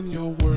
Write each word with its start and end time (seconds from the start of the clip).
I'm 0.00 0.06
your 0.10 0.30
world. 0.30 0.49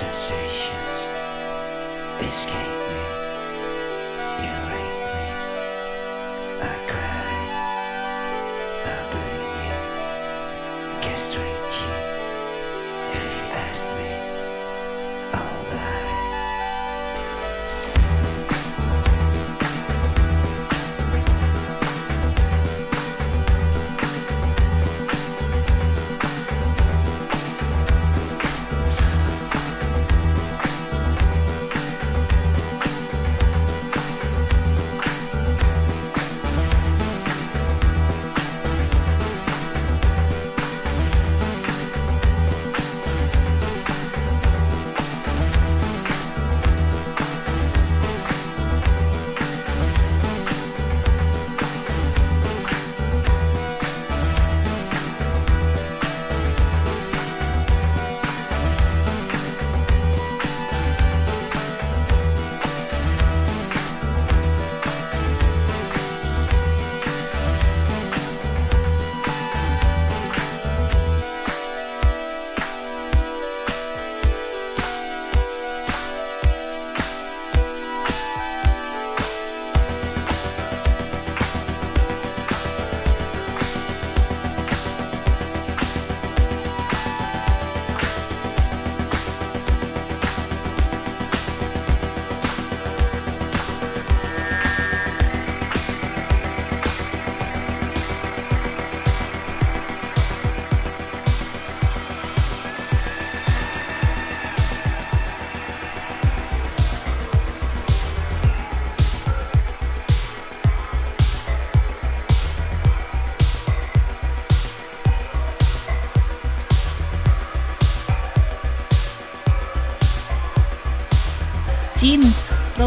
sensations 0.00 1.10
escape. 2.22 2.69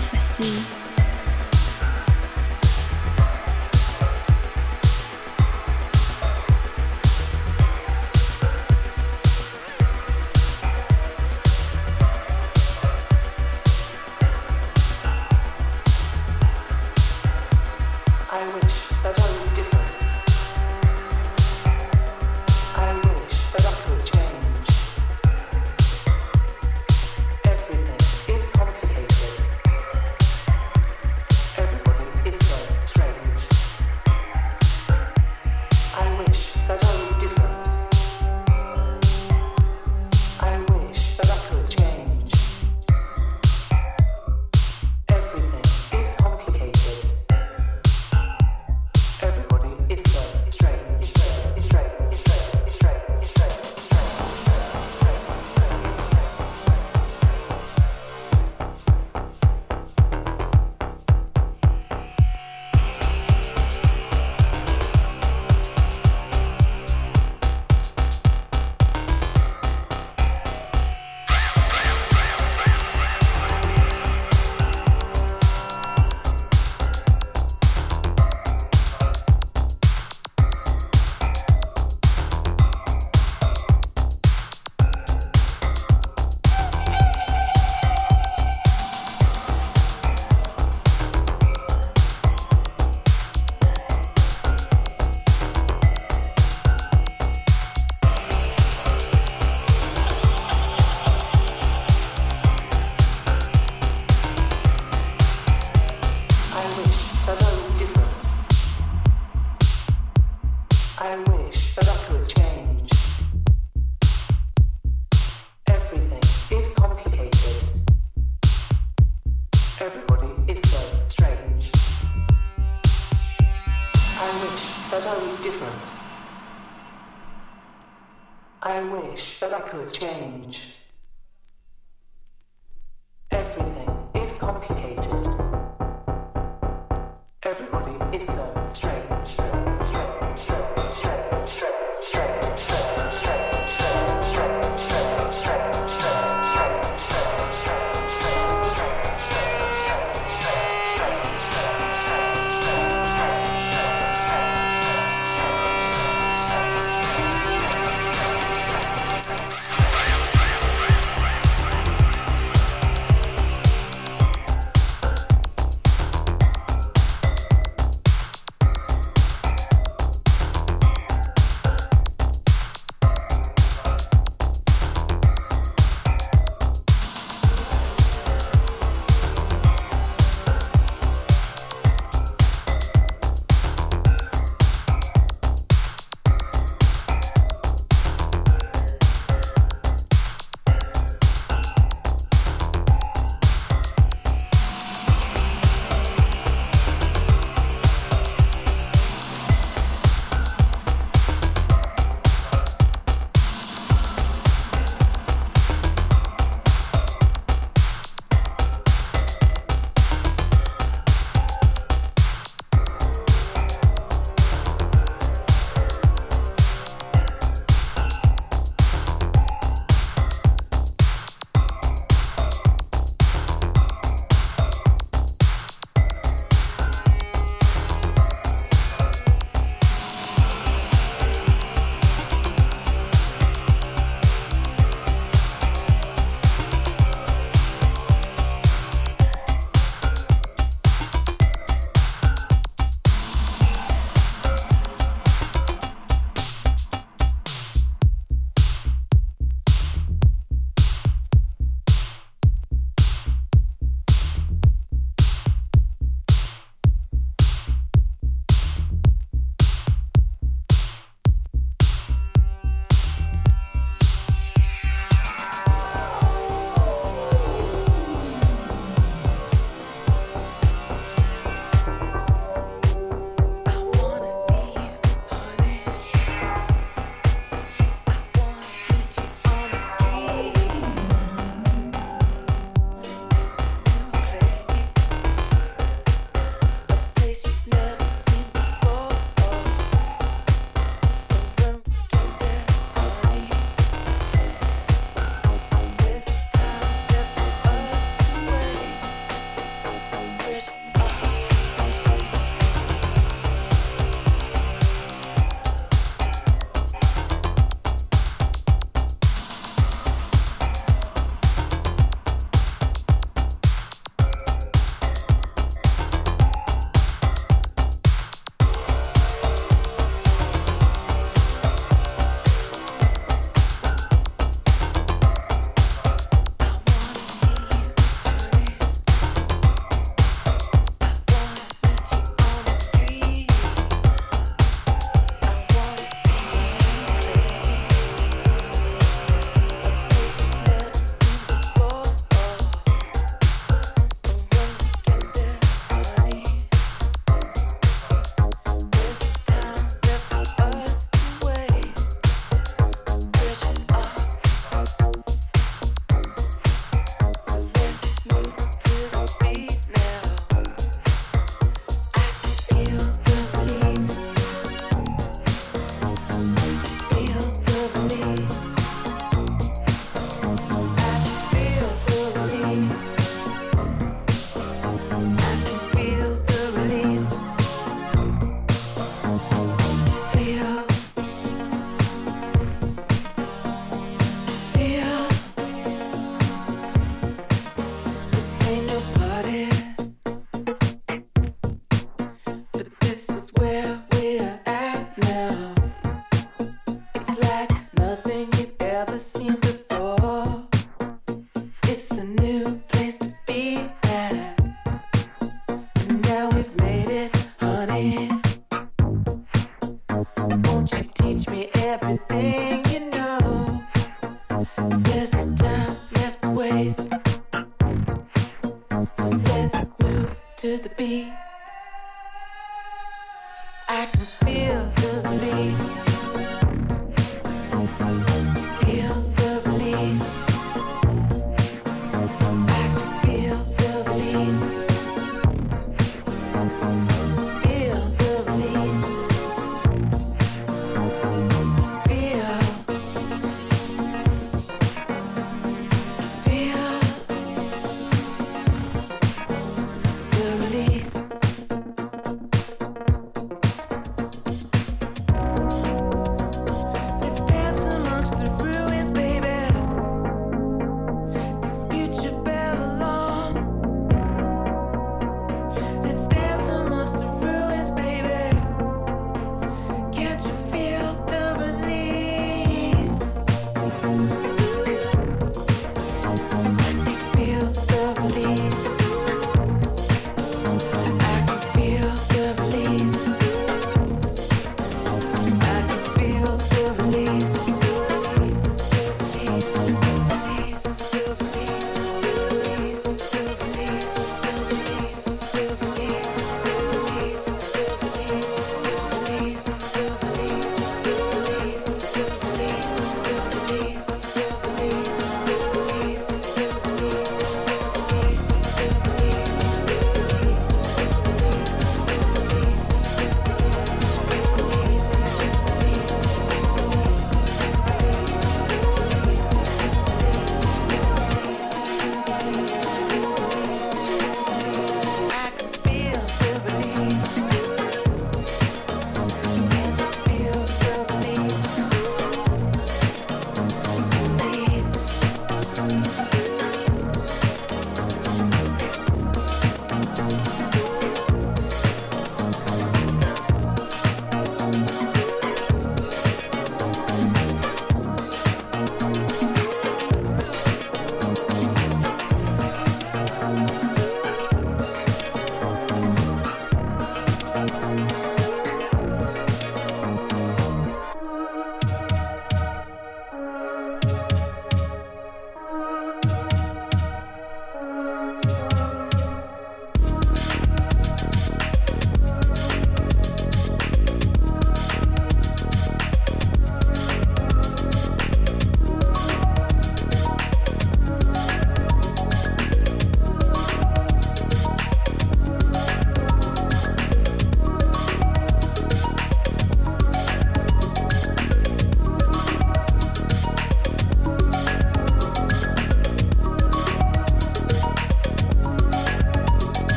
Prophecy. 0.00 0.79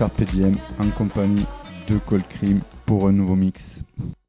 Carpe 0.00 0.24
Diem 0.32 0.56
en 0.78 0.88
compagnie 0.96 1.44
de 1.86 1.98
Cold 1.98 2.26
Cream 2.26 2.60
pour 2.86 3.06
un 3.06 3.12
nouveau 3.12 3.36
mix. 3.36 3.80